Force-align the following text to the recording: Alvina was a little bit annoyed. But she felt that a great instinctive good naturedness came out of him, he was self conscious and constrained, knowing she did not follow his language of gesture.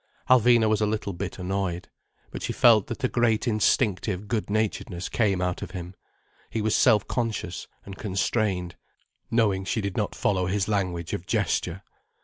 Alvina 0.31 0.67
was 0.67 0.81
a 0.81 0.87
little 0.87 1.13
bit 1.13 1.37
annoyed. 1.37 1.87
But 2.31 2.41
she 2.41 2.53
felt 2.53 2.87
that 2.87 3.03
a 3.03 3.07
great 3.07 3.47
instinctive 3.47 4.27
good 4.27 4.49
naturedness 4.49 5.09
came 5.09 5.41
out 5.43 5.61
of 5.61 5.69
him, 5.77 5.93
he 6.49 6.59
was 6.59 6.73
self 6.73 7.07
conscious 7.07 7.67
and 7.85 7.95
constrained, 7.95 8.77
knowing 9.29 9.63
she 9.63 9.79
did 9.79 9.95
not 9.95 10.15
follow 10.15 10.47
his 10.47 10.67
language 10.67 11.13
of 11.13 11.27
gesture. 11.27 11.83